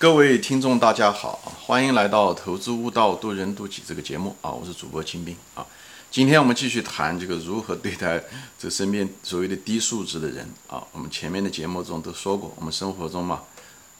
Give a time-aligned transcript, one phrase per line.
[0.00, 5.66] 各位听众，大家好，欢迎来到《投资悟道，渡人渡己》这个节目啊，我是主播金兵啊。
[6.08, 8.22] 今天我们继续谈这个如何对待
[8.56, 10.80] 这身边所谓的低素质的人啊。
[10.92, 13.42] 我们前面的节目中都说过，我们生活中嘛，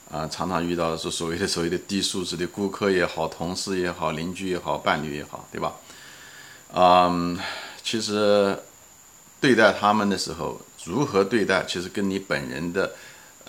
[0.09, 5.73] 啊，常常遇到的是所谓的所谓的低素质的顾客也好，同事也好，邻居也好，伴侣也好，对吧？
[6.73, 7.37] 嗯，
[7.83, 8.57] 其实
[9.41, 12.89] 对待他们的时候，如何对待，其实跟你本人的。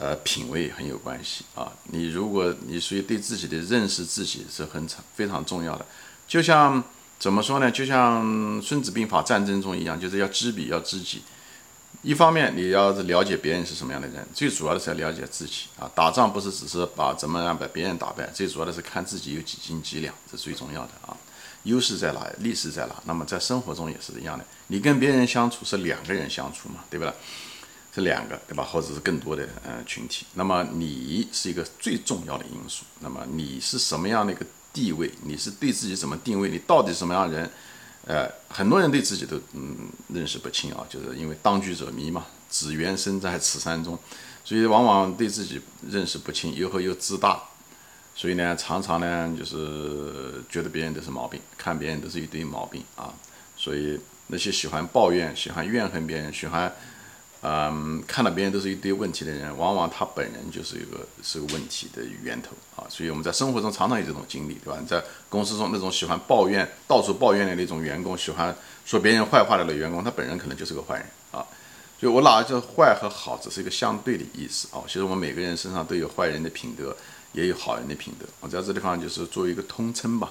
[0.00, 1.70] 呃，品味很有关系啊。
[1.92, 5.84] 你如果你属于对自己的认识，自己是很常非常重要的。
[6.26, 6.82] 就像
[7.18, 7.70] 怎么说呢？
[7.70, 8.24] 就像
[8.62, 11.22] 《孙子兵法》战争中一样，就是要知彼，要知己。
[12.00, 15.84] 一方面你要是了解别人是什么样的人，最主要的是要了解自己啊。
[15.94, 21.14] 打仗不是只是把怎么样把别人打败，最主要的是看自己有几斤几两，这是最重要的啊。
[21.64, 22.94] 优势在哪，劣势在哪？
[23.04, 24.44] 那么在生活中也是一样的。
[24.68, 27.12] 你跟别人相处是两个人相处嘛，对不对？
[27.92, 32.84] 这两个对吧，或者是更多的呃群体，那么你是一个最重要的因素。
[33.00, 35.10] 那么你是什么样的一个地位？
[35.24, 36.48] 你是对自己怎么定位？
[36.48, 37.50] 你到底什么样的人？
[38.06, 43.98] 呃，很多人对自己都嗯认识不清啊，就是因为当局者迷嘛，只缘身在此山中，
[44.44, 47.42] 所以往往对自己认识不清，又后又自大，
[48.14, 53.12] 所以呢，常常呢就是觉得别人都是毛病，看别人都是一堆毛病啊。
[53.56, 56.72] 所以那些喜欢抱怨、喜欢怨恨别人、喜欢。
[57.42, 62.84] 嗯，看到别人都是一堆问题的人，往往他本人就是一个是个问题的源头啊。
[62.90, 64.78] 所以我们在生活中常常有这种经历，对吧？
[64.86, 71.40] 在公司中那种喜欢抱怨、到处抱怨的那种员工，喜欢说别人坏话的那员工，他本人可能就是个坏人啊。
[71.98, 74.84] 所以我哪就坏和好只是一个相对的意思啊。
[74.86, 76.94] 其实我们每个人身上都有坏人的品德，
[77.32, 78.26] 也有好人的品德。
[78.40, 80.30] 我在这地方就是作为一个通称吧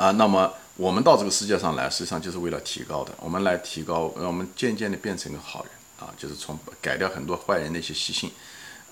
[0.00, 0.52] 啊，那么。
[0.76, 3.12] 我们到这个世界上来，实际上就是为了提高的。
[3.18, 8.30] 我们来提高，让我们渐渐的变成一个好人啊，就是从改掉很多坏人的一些习性，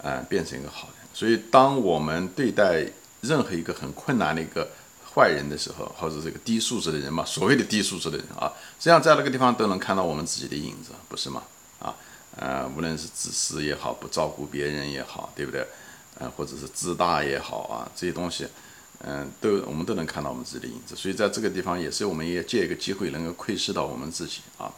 [0.03, 1.09] 呃，变成一个好人。
[1.15, 2.84] 所以，当我们对待
[3.23, 4.69] 任何一个很困难的一个
[5.15, 11.43] 坏人的时候，或者这个低素质的人嘛，所谓的低素质的人啊，实际上在那个地方都能看到我们自己的影子，不是吗？
[11.78, 11.94] 啊，
[12.37, 15.66] 呃，无论是自私也好，不照顾别人也好，对不对？
[16.19, 18.47] 呃，或者是自大也好啊，这些东西。
[19.04, 24.72] 嗯，都我们都能看到我们自己的影子，所以在这个地方也是我们也借一个机会能够窥视到我们自己啊。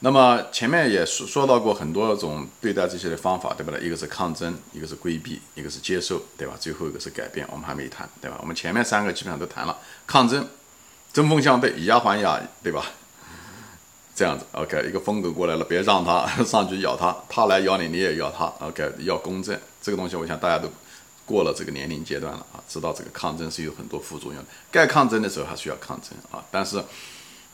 [0.00, 3.80] 那么前面也说说到过很多种对待这些的方法，对不对？
[3.80, 6.54] 一个是抗争，一个是规避，一个是接受，对吧？
[6.58, 8.36] 最后一个是改变，我们还没谈，对吧？
[8.40, 10.46] 我们前面三个基本上都谈了，抗争，
[11.12, 12.84] 针锋相对，以牙还牙，对吧？
[14.14, 20.70] 这样子，OK，一个疯狗过来了，别让他 上去咬他，他来咬你，你也咬他，OK，要公正，这个东西我想大家都。
[21.26, 24.48] 过了这个年龄阶段了啊，知道这个抗争是有很多副作用的。
[24.70, 26.82] 该抗争的时候还需要抗争啊，但是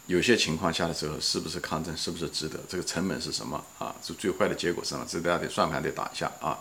[0.07, 2.61] 有些情况下的时候，是不是抗争，是不是值得？
[2.69, 3.95] 这个成本是什么啊？
[4.03, 5.07] 这最坏的结果是什么？
[5.09, 6.59] 这大家得算盘得打一下啊。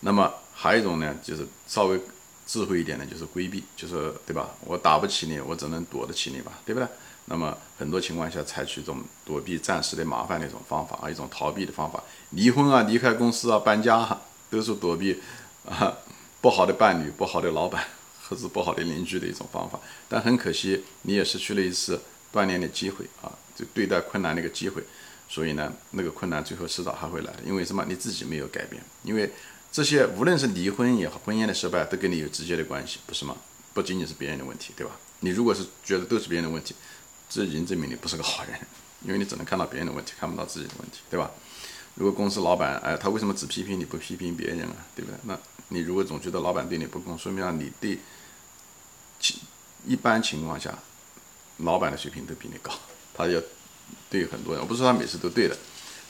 [0.00, 1.98] 那么还有一种呢，就是稍微
[2.46, 4.50] 智慧一点的，就是规避，就是对吧？
[4.60, 6.86] 我打不起你，我只能躲得起你吧，对不对？
[7.24, 15.22] 那么很多情况下采取一种躲避暂时的麻烦的一种方法啊，一种逃避的方法，离婚啊，离开公司啊，搬家啊都是躲避
[15.66, 15.96] 啊。
[16.44, 17.82] 不好的伴侣、不好的老板，
[18.28, 21.98] 或者不好的邻居的一种方法，但很可惜，你也失去了一次
[22.30, 23.32] 锻炼的机会啊！
[23.56, 24.84] 就对待困难的一个机会，
[25.26, 27.38] 所以呢，那个困难最后迟早还会来的。
[27.46, 27.82] 因为什么？
[27.88, 28.82] 你自己没有改变。
[29.04, 29.32] 因为
[29.72, 33.34] 这些无论是离婚也好，婚姻的失败，都跟你有直接的关系，不是吗？
[33.72, 34.92] 不仅仅是别人的问题，对吧？
[35.20, 36.74] 你如果是觉得都是别人的问题，
[37.30, 38.60] 这已经证明你不是个好人，
[39.00, 41.30] 因为你只能看到别人的问题，看不到自己的问题，对吧？
[41.94, 44.76] 如果公司老板，哎，他为什么只批评你不批评别人啊？
[44.94, 45.18] 对不对？
[45.24, 45.38] 那
[45.68, 47.98] 你如果总觉得老板对你不公，说明你对，
[49.86, 50.76] 一般情况下，
[51.58, 52.72] 老板的水平都比你高，
[53.14, 53.40] 他要
[54.10, 55.56] 对很多人，我不是说他每次都对的，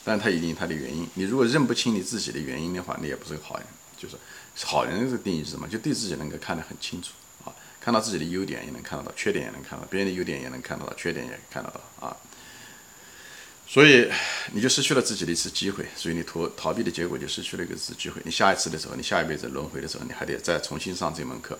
[0.04, 1.08] 但他一定他的原因。
[1.14, 3.66] 你如果认不清你自己的原因的话，你也不是个好人。
[3.96, 4.16] 就是
[4.66, 5.66] 好人这个定义是什么？
[5.68, 7.12] 就对自己能够看得很清楚
[7.44, 12.16] 啊，看到自己的优点也能看得到，缺点也能看到，别人的优点也能看得到，缺点也看得到啊。
[13.66, 14.08] 所以
[14.52, 18.20] 你就失去了自己的一次机会，所以你逃逃避的结果就失去了一次机会。
[18.24, 21.58] 你下一次的时候，你下一辈子轮回的时候，你还得再重新上这门课。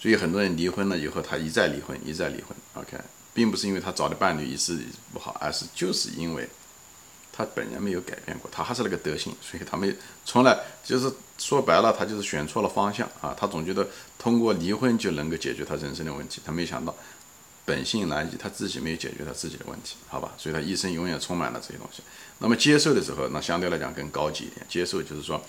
[0.00, 2.56] 所以很多人离婚了以后，他一再离婚，一再离婚。
[2.74, 2.98] OK，
[3.32, 4.80] 并不是因为他找的伴侣一次
[5.12, 6.48] 不好，而是就是因为
[7.32, 9.94] 他本人没有改变过，他还是那个德行，所以他没
[10.24, 13.34] 从来就是说白了，他就是选错了方向啊。
[13.38, 13.86] 他总觉得
[14.18, 16.94] 通过离婚就能够解决他人生的问题，他没想到。
[17.64, 20.32] 本性难移，他自己没有解决他自己的问题，好吧？
[20.36, 22.02] 所以他一生永远充满了这些东西。
[22.38, 24.66] 那么接受的时候，那相对来讲更高级一点。
[24.68, 25.42] 接受就是说，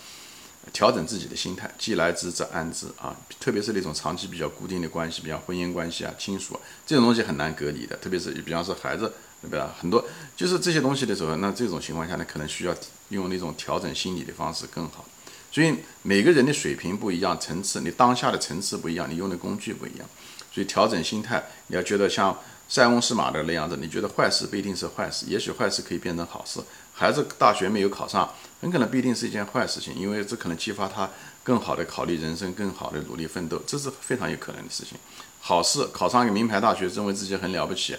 [0.72, 3.16] 调整自己的心态，既来之则安之啊。
[3.40, 7.98] 特别是那种长期比较固定的关系，比方婚姻关系啊、亲属这种东西很难隔离的。
[7.98, 9.76] 特别是比方说孩子，对吧？
[9.80, 10.04] 很多
[10.38, 12.76] 就是这些东西的时候，那这种情况下呢，可能需要
[13.10, 15.06] 用那种调整心理的方式更好。
[15.52, 20.10] 所以每个人的水平不一样，层次你当下的层次不一样，你用的工具不一样，
[20.56, 22.34] 所以调整心态，你要觉得像
[22.70, 26.62] 塞翁失马的那样子，你觉得坏事不一定是坏事，也许坏事可以变成好事。
[26.94, 31.10] 孩子大学没有考上，很可能不一定是一件坏事情，因为这可能激发他
[31.44, 34.98] 更好的考虑人生，更好的努力奋斗，这是非常有可能的事情。
[35.42, 37.98] 好事考上一个名牌大学，认为自己很了不起，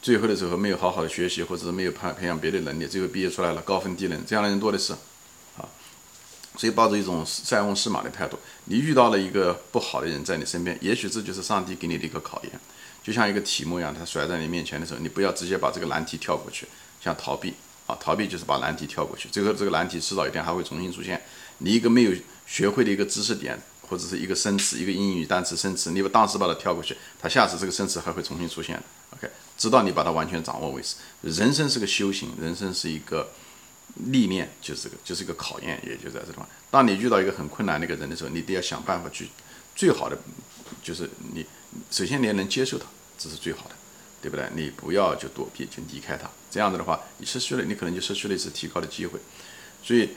[0.00, 4.94] 最后的时候没有好好的学习，或者是没有培培养别的能力，最后毕业出来了高分低能，这样的人多的是，
[6.56, 12.52] 所以抱着一种塞翁失马的态度，你遇到了一个不好的人在你身边，也许这就是上帝给你的一个考验，
[13.02, 16.66] 就像一个题目一样，他甩在你面前的时候，你不要直接把这个难题跳过去，
[17.02, 17.54] 像逃避。
[17.86, 21.20] 啊，逃避就是把难题跳过去，最后这个难题迟早一天还会重新出现。
[21.58, 22.12] 你一个没有
[22.46, 28.82] 学会的一个知识点，或者是一个生词，一个英语单词生词，你把当时把它跳过去，它下次这个生词还会重新出现。
[29.10, 29.28] OK，
[29.58, 30.94] 直到你把它完全掌握为止。
[31.20, 33.28] 人生是个修行，人生是一个
[34.10, 36.48] 历练，就是个，就是一个考验，也就在这地方。
[36.70, 39.28] 当你遇到一个很困难的一个人的时候，你得要想办法去，
[39.74, 40.18] 最好的
[40.82, 41.46] 就是你
[41.90, 42.86] 首先你能接受他，
[43.18, 43.74] 这是最好的。
[44.24, 44.48] 对不对？
[44.54, 46.26] 你不要就躲避，就离开他。
[46.50, 49.20] 这样子的话，你失去了，你可能就失去了一次提高的机会。
[49.82, 50.08] 所以，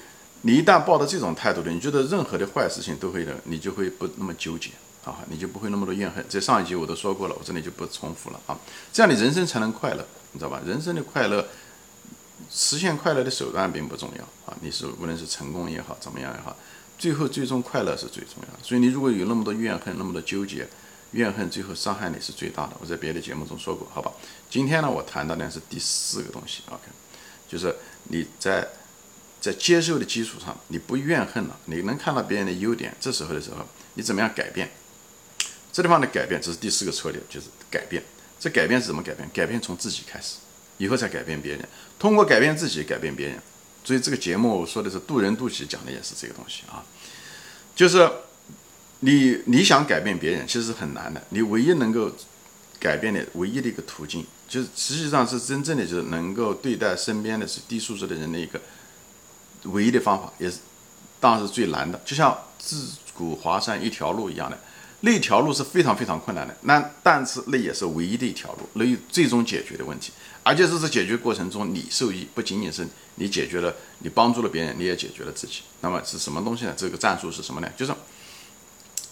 [0.43, 4.69] 你一旦抱着这种态度的，你觉得任何的坏事情都会的，你就会不那么纠结
[5.03, 6.25] 啊，你就不会那么多怨恨。
[6.29, 8.57] 在上一集我都说过了，我这里就不重复了啊。
[8.93, 10.61] 这样你人生才能快乐，你知道吧？
[10.65, 11.45] 人生的快乐，
[12.49, 14.57] 实现快乐的手段并不重要啊。
[14.61, 16.55] 你是无论是成功也好，怎么样也好，
[16.97, 18.59] 最后最终快乐是最重要的。
[18.63, 20.67] 所以你如果有那么多怨恨，那么多纠结。
[21.11, 24.11] 怨恨最后伤害你是最大的，我在别的节目中说过，好吧？
[24.49, 26.81] 今天呢，我谈到的是第四个东西，OK，
[27.47, 27.73] 就是
[28.09, 28.67] 你在
[29.39, 34.69] 在接受的基础上，你不怨恨了，你能看到别人的优点，这时候的时候，你怎么样改变？
[35.71, 38.03] 这地方的改变，这是第四个策略，就是改变。
[38.37, 39.27] 这改变是怎么改变？
[39.33, 40.35] 改变从自己开始，
[40.77, 41.67] 以后再改变别人，
[41.99, 43.39] 通过改变自己改变别人。
[43.83, 46.83] 所以这个节目说的是渡人渡己，讲的也是这个东西啊，
[47.75, 48.09] 就是。
[49.01, 51.21] 你你想改变别人，其实是很难的。
[51.29, 52.11] 你唯一能够
[52.79, 58.59] 改变的唯一的一个途径，就是实际上是真正的就是能够对待身边的是低素质的人的一个
[59.65, 60.57] 唯一的方法，也是
[61.19, 62.01] 当然是最难的。
[62.03, 64.57] 就像自古华山一条路一样的，
[65.01, 66.57] 那条路是非常非常困难的。
[66.61, 70.11] 那但是那也是唯一的一条路，那最终解决的问题。
[70.47, 75.63] 而且这是解决过程中你受益，不仅仅是你解决了，你帮助了别人，你也解决了自己。
[75.81, 76.73] 那么是什么东西呢？
[76.77, 77.69] 这个战术是什么呢？
[77.75, 77.93] 就是。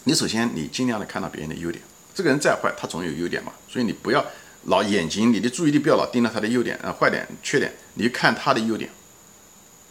[0.04, 1.82] 你首先，你尽量的看到别人的优点。
[2.14, 3.52] 这个人再坏，他总有优点嘛。
[3.68, 4.24] 所以你不要
[4.66, 8.88] 老眼睛，你的注意力不要老盯着他的优点，呃，坏点、缺点，你看他的优点。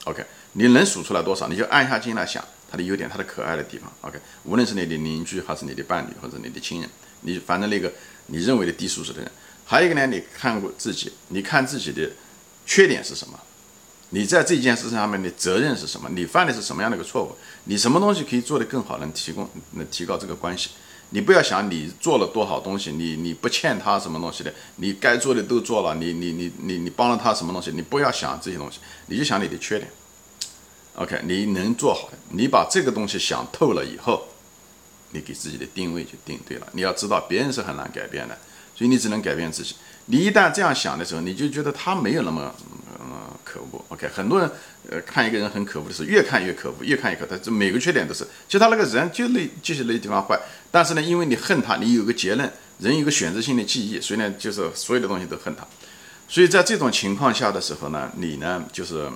[0.06, 3.92] OK，你能数出来多少，你就按下心来想他的优点，他的可爱的地方。
[4.02, 6.90] OK，无论是你的邻居，还是你的伴侣，或者你的亲人，
[7.22, 7.92] 你反正那个
[8.28, 9.30] 你认为的低素质的人，
[9.66, 12.10] 还有一个呢，你看过自己，你看自己的
[12.66, 13.40] 缺点是什么？
[14.12, 16.08] 你在这件事上面的责任是什么？
[16.12, 17.36] 你犯的是什么样的一个错误？
[17.66, 20.70] 你什么东西可以做得更好，能提供、能提高这个关系？
[21.10, 27.72] 你不要想你做了多少东西，你你不欠他什么东西的，你该做的都做了，你你你你你帮了他什么东西？
[27.72, 29.90] 你不要想这些东西，你就想你的缺点。
[30.96, 34.28] OK，你能做好的，你把这个东西想透了以后，
[35.12, 36.68] 你给自己的定位就定对了。
[36.74, 38.38] 你要知道，别人是很难改变的，
[38.75, 39.75] 所以你只能改变自己。
[40.07, 42.54] 你一旦这样想的时候，你就觉得他没有那么。
[43.44, 44.51] 可恶，OK，很多人
[44.89, 50.38] 呃看一个人很可恶的时候，越看越可恶，越看越可恶，他这每个缺点都是，其实他那个人就那就是那地方坏，
[50.72, 55.65] 但是呢，因为你恨他，你有个结论，人有个选择性的记忆，所以呢，就是所有的东西都恨他，
[56.27, 59.10] 所以在这种情况下的时候呢，你呢就是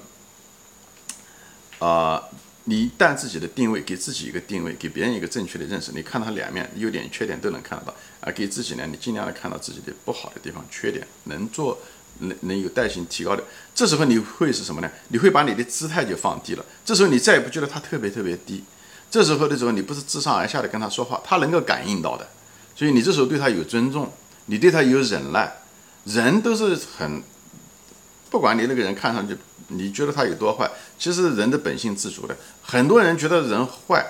[1.79, 2.23] 啊，
[2.65, 11.79] 你一旦自己的定位给自己一个定位，给别人一个正确的认识，你看他两面，优点缺点都能看得到，而给自己呢，你尽量的看到自己的不好的地方、缺点，能做。
[12.21, 13.41] 能能有带性提高的，
[13.73, 14.91] 这时候你会是什么呢？
[15.07, 16.65] 你会把你的姿态就放低了。
[16.83, 18.61] 这时候你再也不觉得他特别特别低。
[19.09, 22.27] 这时候的时候，你不是自上而下的跟他说话，他能够感应到的。
[22.75, 24.11] 所以你这时候对他有尊重，
[24.47, 25.49] 你对他有忍耐。
[26.03, 27.23] 人都是很，
[28.29, 32.35] 不管你那个人看上去你觉得他有多坏，其实人的本性自主的。
[32.61, 34.05] 很多人觉得人坏，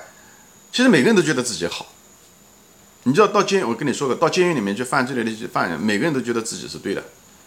[0.71, 1.87] 其实每个人都觉得自己好。
[3.03, 7.03] 你知道到监，我跟你说过，到监狱里面去犯罪的那些犯人，每个人都觉得自己是对的。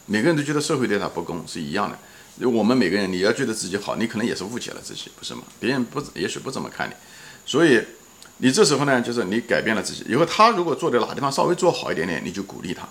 [0.07, 5.43] 每个人都觉得社会对他不公是一样的，我们每个人你要觉得自己好，你可能也是误解了自己，不是吗？
[5.61, 6.93] 别人不也许不怎么看你，
[7.47, 7.81] 所以
[8.39, 12.89] 你这时候呢，就是你改变了自己以后，他如果做的哪地方稍微做好一点点，你就鼓励他，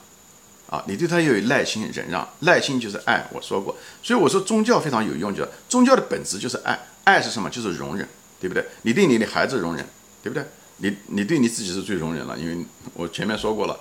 [0.72, 7.48] 啊，你对他要有耐心忍让，耐心就是爱，我说过，所以我说宗教非常有用，就是宗教的本质就是爱，爱是什么？
[7.50, 8.08] 就是容忍，
[8.40, 8.66] 对不对？
[8.82, 9.86] 你对你的孩子容忍，
[10.24, 10.44] 对不对？
[10.78, 13.78] 你你对你自己是最容忍了，因为我前面说过了。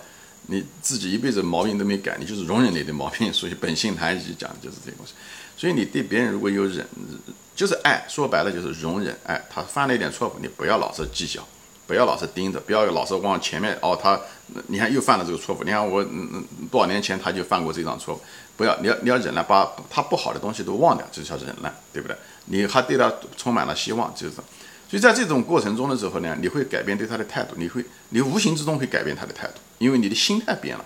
[0.47, 5.13] 你自己一辈子毛病都没改，你就是容忍你的毛病，所以本性谈一讲就是这个东西。
[5.57, 6.85] 所以你对别人如果有忍，
[7.55, 9.17] 就是爱，说白了就是容忍。
[9.25, 11.47] 哎，他犯了一点错误，你不要老是计较，
[11.91, 13.99] 不要老是盯着，不要老是往前面哦。
[14.01, 14.17] 他，
[14.69, 15.65] 你看又犯了这个错误。
[15.65, 18.21] 你看我，嗯，多少年前他就犯过这种错误。
[18.57, 22.17] 不要，你要你要忍耐，把他不好的东西都忘掉，这叫忍耐，对不对？
[22.45, 24.37] 你还对他充满了希望，就是。
[24.89, 30.85] 所以在这种过程中的时候呢，你会改变对他的态度，你会，你无形之中会改变他的态度，因为你的心态变了。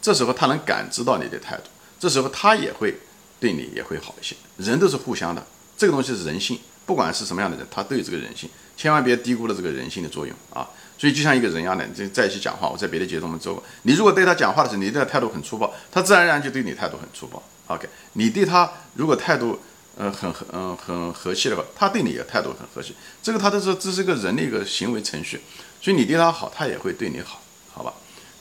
[0.00, 1.64] 这时候他能感知到你的态度，
[1.98, 2.94] 这时候他也会
[3.40, 4.36] 对你也会好一些。
[4.56, 5.44] 人都是互相的。
[5.76, 10.70] 这个东西是人性，不管是什么样的人，他都有这个人性，千万别低估了这个人性的作用啊！
[10.96, 17.42] 所以就像一个人一样的，这在一起讲话，我在别的节目中做过，你如果对他讲话的时候，你对他态度很粗暴，他自然而然就对你态度很粗暴。
[17.66, 19.60] OK，你对他如果态度
[19.96, 22.94] 呃很和嗯很和气的话，他对你也态度很和气。
[23.20, 25.40] 这个他都是这是个人的一个行为程序，
[25.82, 27.42] 所以你对他好，他也会对你好，
[27.72, 27.92] 好吧？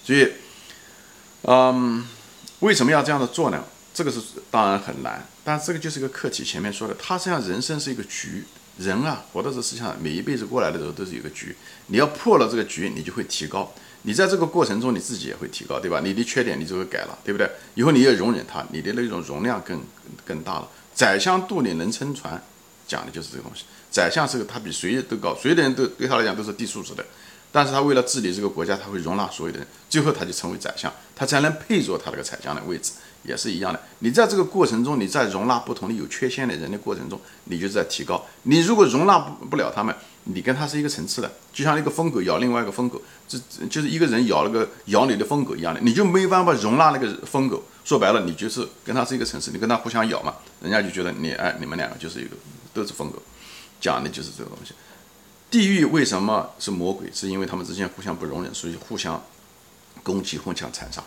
[0.03, 0.32] 所以，
[1.41, 2.08] 嗯，
[2.60, 3.63] 为什么要这样的做呢？
[3.94, 6.44] 这个是当然很难，但这个就是一个课题。
[6.44, 8.46] 前面说的，它实际上人生是一个局，
[8.77, 11.55] 人啊，活到这世上，每一辈子过来的时候都是有个局。
[11.88, 13.74] 你要破了这个局，你就会提高。
[14.03, 16.00] 你在这个过程中，你自己也会提高，对吧？
[16.03, 17.50] 你的缺点你就会改了，对不对？
[17.74, 19.81] 以后你也容忍他，你的那种容量更
[20.24, 20.69] 更大了。
[20.93, 22.41] 宰相肚里能撑船，
[22.88, 23.65] 讲的就是这个东西。
[23.89, 27.03] 宰相是个他比谁都高，所有的人都对他来讲都是低素质的，
[27.51, 32.91] 但是他为了治理这个国家，他会容纳所有的人，最后他就成为宰相，他才能配做他这个宰相的位置。
[33.27, 38.25] 也是一样的，你在这个过程中，你在容纳不同的有缺陷的人的过程中，你就在提高。
[38.43, 39.93] 你如果容纳不不了他们，
[40.24, 43.38] 你跟他是一个层次的，就像一个疯狗咬另外一个疯狗，这
[43.69, 47.62] 就是一个人咬了个咬你的疯狗一样的，你就没办法容纳那个疯狗。
[47.84, 52.36] 说白了，你就是跟他是一个层次，你跟他互相咬嘛，人家就觉得你哎，你们两个就是一个
[52.74, 53.22] 都是疯狗，
[53.79, 54.74] 讲的就是这个东西。
[55.50, 57.10] 地狱为什么是魔鬼？
[57.13, 59.24] 是因为他们之间互相不容忍，所以互相
[60.03, 61.01] 攻击、互相残杀，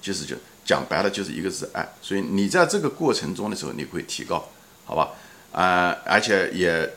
[0.00, 0.36] 就是就。
[0.66, 4.44] 讲白了就是一个字爱，所以你在这个过程中的时候，你会提高，
[4.84, 5.10] 好吧？
[5.52, 6.92] 啊，而且也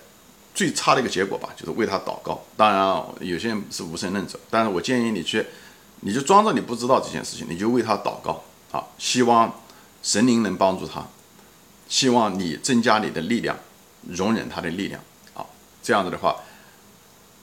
[0.56, 2.44] 最差的一个结果吧，就是为他祷告。
[2.58, 5.46] 当然，有些人是无神论者，但是我建议你去，
[6.00, 9.62] 你就装作你不知道这件事情，你就为他祷告啊，希望
[10.01, 11.06] 神灵能帮助他，
[11.88, 13.56] 希望你增加你的力量，
[14.08, 15.00] 容忍他的力量
[15.36, 15.46] 啊，
[15.84, 16.38] 这样子的话，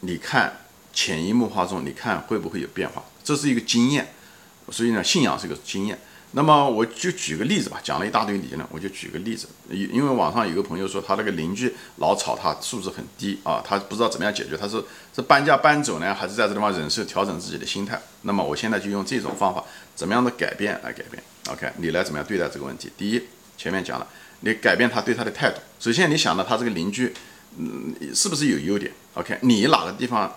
[0.00, 3.04] 你看潜移默化中，你看会不会有变化？
[3.22, 4.12] 这是一个经验，
[4.70, 5.98] 所以呢，信仰是个经验。
[6.32, 9.48] 那么我就举个例子吧，讲了一大堆理论，我就举个例子。
[9.70, 14.56] 因因为网上有个朋友说他那个邻居老吵他，素质很低啊，他不知道怎么样解决。
[14.56, 17.98] 他是是搬家搬走呢，还是在这地方忍受调整自己的心态？
[18.22, 22.90] 那么我现在就用这种方法，怎么样的改变来改变？OK，你来怎么样对待这个问题？
[22.98, 23.22] 第一，
[23.56, 24.06] 前面讲了，
[24.40, 25.58] 你改变他对他的态度。
[25.78, 27.14] 首先你想到他这个邻居，
[27.56, 30.30] 嗯，是不是有优点？OK，你哪个地方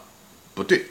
[0.53, 0.85] 不对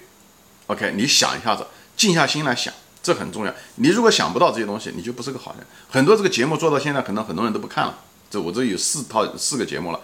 [0.66, 1.64] ？OK，你想一下子，
[1.96, 2.74] 静下心来想。
[3.02, 3.54] 这很重要。
[3.76, 5.66] 你如果想不到这些东西，你就不是个好人。
[5.88, 7.98] 很多这个节目做到现在，可能很多人都不看了。
[8.30, 10.00] 这我这有四套四个节目了，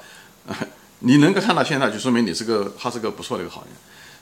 [1.01, 3.71] 你能够看到现在，就说明你是个他是个不错的一个好人。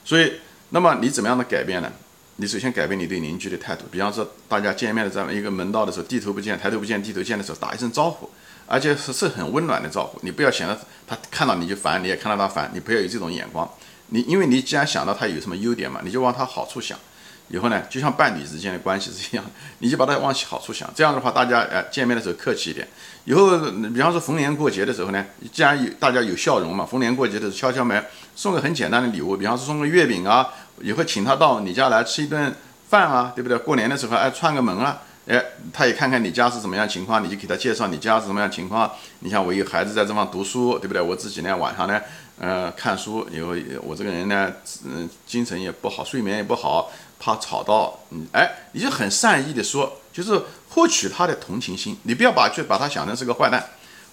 [0.05, 0.33] 所以，
[0.71, 1.93] 那么你怎么样的改变呢？
[2.37, 3.85] 你首先改变你对邻居的态度。
[3.91, 8.29] 比方说，大家见面的这么一个门道的时候，低头不见抬头不见低头见的时候，打一声招呼，
[8.67, 10.19] 而且是是很温暖的招呼。
[10.23, 10.77] 你不要显得
[11.07, 13.71] 他看到你就烦，你也看到他烦，你不要有这种眼光。
[14.09, 16.99] 你因为你既然想到他有什么优点嘛，你就往他好处想。
[17.49, 19.45] 以后呢，就像伴侣之间的关系是一样，
[19.79, 20.91] 你就把它往好处想。
[20.95, 22.89] 这样的话，大家哎见面的时候客气一点。
[23.25, 23.59] 以后，
[23.95, 30.49] 比方说逢年过节的时候呢，既然有大家有笑容嘛，逢年过节的时候敲敲门，送个很简单的礼物，比方说送个月饼啊，
[30.81, 32.53] 以后请他到你家来吃一顿
[32.89, 33.57] 饭啊，对不对？
[33.59, 35.41] 过年的时候哎串个门啊，哎
[35.73, 38.91] 他也看看你家是怎么样情况，你就给他介绍你家是什么样情况。
[39.21, 41.01] 你像我有孩子在这方读书，对不对？
[41.01, 42.01] 我自己呢晚上呢
[42.41, 44.53] 呃看书，以后我这个人呢
[44.85, 46.91] 嗯精神也不好，睡眠也不好。
[47.23, 51.97] 怕吵到你，哎，你就很善意的说，就是获取他的同情心。
[52.03, 53.65] 你不要把去把他想成是个坏蛋，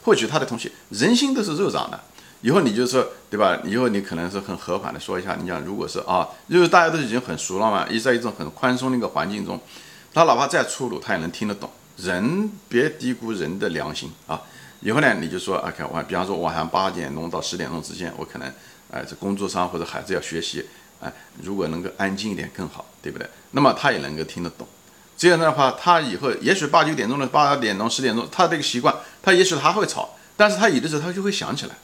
[0.03, 0.69] 获取他的同情。
[0.89, 1.99] 人心都是肉长的，
[2.41, 3.57] 以后你就说，对吧？
[3.65, 9.59] 以后你可能是很和缓的说一下，你讲如果是啊，因为大家都已经很熟了嘛，一在一种很宽松的一个环境中，
[10.13, 11.67] 他哪怕再粗鲁，他也能听得懂。
[11.97, 14.39] 人别低估人的良心啊！
[14.81, 18.47] 以后呢，你就说，OK，晚，比方说晚上八点钟到十点钟之间，我可能，
[18.91, 20.63] 哎，这工作上或者孩子要学习。
[21.01, 23.27] 哎，如果能够安静一点更好，对不对？
[23.51, 24.67] 那么他也能够听得懂。
[25.17, 31.75] 这样的话，他以后也许八九点钟的八点钟、十点钟，他这个习惯，他也许他会吵，但是他有的时候他就会想起来，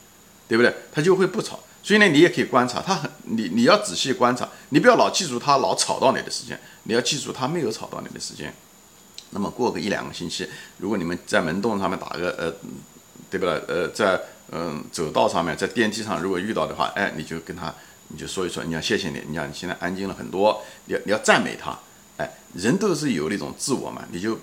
[0.47, 0.73] 对不对？
[0.91, 1.59] 他就会不吵。
[1.83, 8.53] 所以呢，你也可以观察他很，你你要仔细观察，你不要老记住他老吵到你的时间，你要记住他没有吵到你的时间。
[9.31, 12.53] 那么过个一两个星期，如果你们在门洞上面打个呃，
[13.29, 13.61] 对不对？
[13.67, 14.19] 呃，在
[14.51, 17.73] 嗯走道上面，在电梯上如果遇到的话，哎，你就跟他。
[18.09, 21.77] 你就说一说，你要谢谢你，你讲你现在安静了很多，你要你要赞美他，
[22.17, 24.39] 哎，人都是有那种自我嘛，你就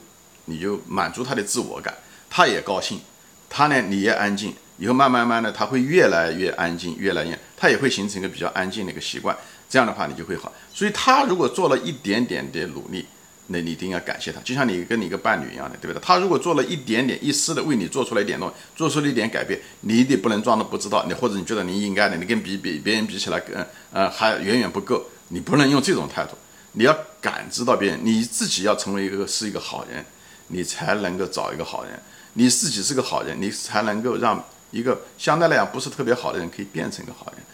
[0.47, 1.95] 你就满足他的自我感，
[2.28, 3.00] 他也高兴，
[3.49, 9.37] 他呢你也安静，以后慢慢慢的他会越来越安静，越来越他也会形成一个比较安静的一个习惯，
[9.69, 10.52] 这样的话你就会好。
[10.75, 13.07] 所以他如果做了一点点的努力。
[13.49, 16.02] 那你一定要感谢他，就像你跟你一个伴侣一样的，对不对？
[16.02, 26.37] 他如果做了一点点、一丝的为你做出来一点东西，做出了一点改变，你一定不能装的不知道，你或者你觉得你应该的，你跟比比别人比起来，嗯呃还远远不够，你不能用这种态度，
[26.72, 30.04] 你要感知到别人，你自己要成为一个是一个好人，
[30.46, 32.00] 你才能够找一个好人，
[32.34, 37.44] 你自己是个好人，你才能够让一个相对来讲不是特别好的人可以变成一个好人。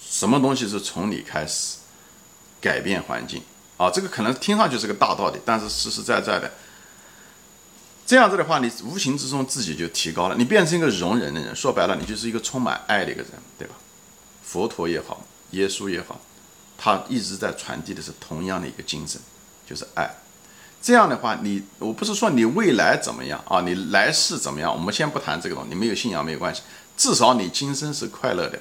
[0.00, 1.78] 什么东西是从你开始
[2.60, 3.42] 改变环境？
[3.80, 6.52] 啊，这个可能听上去是个大道理，但是实实在在的，
[8.04, 13.74] 这样子的话，你无形之中自己就提高了，你变成一个容忍的人，说白了，你就是一个充满爱的一个人，对吧？
[14.42, 16.20] 佛陀也好，耶稣也好，
[16.76, 19.18] 他一直在传递的是同样的一个精神，
[19.66, 20.14] 就是爱。
[20.82, 26.60] 这样的话，你我不是说你未来怎么样啊，你来世怎么样，我们先不谈这个东西，你没有信仰没有关系，
[26.98, 28.58] 至少你今生是快乐的。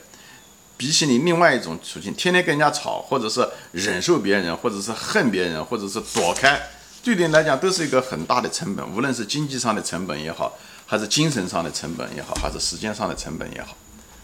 [0.80, 6.58] 比起你另外一种处境，天天跟人家吵，或者是忍受别人，或者是恨别人，或者是躲开，
[7.04, 13.76] 对你来讲都是一个很大的成本，无论是经济上的成本也好，还是精神上的成本也好，还是时间上的成本也好。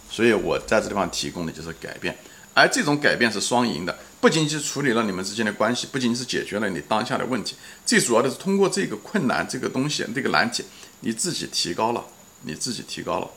[0.09, 2.17] 所以我在这地方提供的就是改变，
[2.53, 10.63] 而这种改变是双赢的，不仅仅是处理了你们之间的关系，不仅仅是解决了你当下的问题，最主要的是通过这个困难这个东西这个难题，
[11.01, 12.01] 你自己提高了，
[12.43, 13.27] 你自己提高了。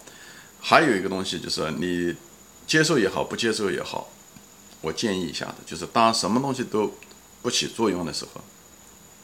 [0.60, 2.14] 还有一个东西就是你。
[2.68, 4.10] 接受也好，不接受也好，
[4.82, 6.94] 我建议一下的，就是当什么东西都
[7.40, 8.42] 不起作用的时候，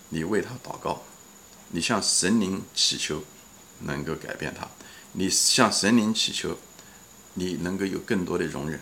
[0.08, 1.02] 你为他祷告，
[1.68, 3.22] 你向神灵祈求，
[3.80, 4.66] 能够改变他；
[5.12, 6.56] 你向神灵祈求，
[7.34, 8.80] 你能够有更多的容忍，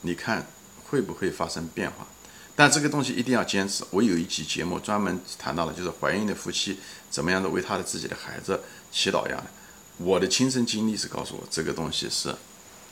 [0.00, 0.48] 你看
[0.88, 2.08] 会不会发生变化？
[2.56, 3.84] 但这个东西一定要坚持。
[3.90, 8.60] 我有一期节目专门谈到了，就是怀孕的夫妻怎么样的为他的自己的孩子
[8.90, 9.46] 祈祷一样的。
[9.98, 12.34] 我的亲身经历是告诉我，这个东西是。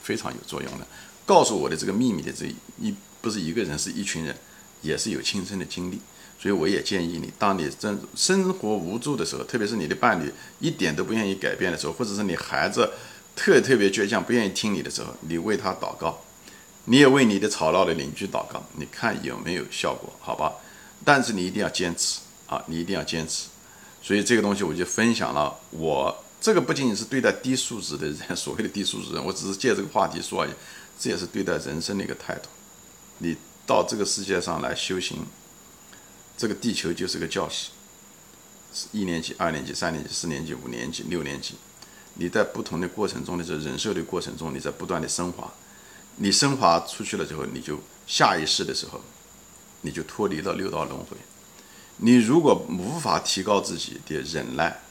[0.03, 0.87] 非常有作用的，
[1.25, 2.47] 告诉我的这个秘密的这
[2.81, 4.37] 一不是一个人，是一群人，
[4.83, 6.01] 也是有亲身的经历，
[6.39, 12.91] 所以我也建议你，当你真生活无助的时候，特别是你的伴侣一点都不愿意改变的时候，或者是你孩子
[13.37, 16.21] 特特别倔强不愿意听你的时候，你为他祷告，
[16.87, 20.13] 你也为你的吵闹的邻居祷告，你看有没有效果？
[20.21, 20.53] 好吧，
[21.05, 23.47] 但是你一定要坚持啊，你一定要坚持。
[24.03, 26.25] 所以这个东西我就分享了我。
[26.43, 30.51] 这个不仅仅是对待低素质的人， 所谓的低素质人，我只是借这个话题说而已。
[30.99, 32.49] 这也是对待人生的一个态度。
[33.19, 35.25] 你到这个世界上来修行，
[36.37, 37.71] 这个地球就是个教室，
[38.91, 41.55] 一年级、二年级、三年级、四年级、五年级、六年级。
[42.15, 45.51] 你在不同的过程中的这忍受的过程中，你在不断的升华。
[46.17, 49.01] 你升华出去了之后，你就下一世的时候，
[49.81, 51.17] 你就脱离了六道轮回。
[51.99, 54.83] 你如果无法提高自己的忍耐，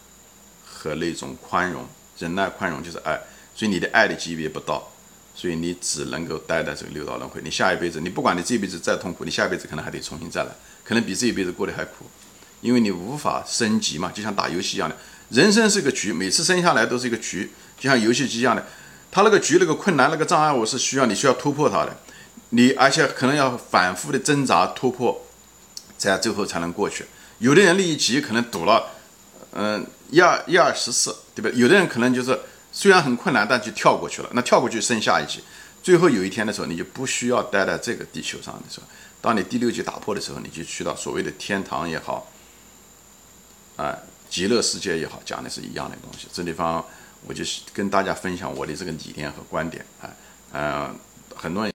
[0.82, 1.86] 和那种宽容、
[2.18, 3.20] 忍耐、宽容就是爱，
[3.54, 4.92] 所以你的爱的级别不到，
[5.36, 7.40] 所以你只能够待在这个六道轮回。
[7.44, 10.50] 你下一辈子，你不管你这辈子再痛苦，你下一辈子可能还得重新再来，
[10.84, 12.06] 可能比这一辈子过得还苦，
[12.62, 14.98] 因为你无法升级嘛，就像打游戏一样的。
[15.30, 18.66] 人生是个局，每次生下来都是一个局，就像游戏机一样的。
[19.12, 21.96] 它那个局、那个困难、那个障碍，我是需要你需要突破它的，
[22.50, 25.28] 你而且可能要反复的挣扎突破，
[25.96, 27.06] 在最后才能过去。
[27.38, 28.94] 有的人那一集可能赌了。
[29.54, 31.58] 嗯，一二一二十四，对不对？
[31.58, 32.40] 有的人可能就是
[32.72, 34.30] 虽然很困难，但就跳过去了。
[34.34, 35.42] 那跳过去升下一级，
[35.82, 38.86] 最后有一天的时候，你就不需要待在这个地球上的时候，
[39.20, 42.28] 当你第六级打破的时候，你就去到所谓的天堂也好，
[43.78, 43.98] 啊，
[44.30, 46.28] 极乐世界也好，讲的是一样的东西。
[46.32, 46.86] 这地方
[47.26, 47.44] 我就
[47.74, 50.10] 跟大家分享我的这个理念和观点啊，
[50.54, 50.96] 嗯，
[51.36, 51.70] 很多人。